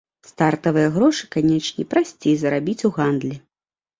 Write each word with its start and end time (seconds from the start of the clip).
Стартавыя 0.27 0.87
грошы, 0.95 1.27
канечне, 1.35 1.85
прасцей 1.93 2.35
зарабіць 2.45 2.85
у 2.89 2.93
гандлі. 2.99 3.35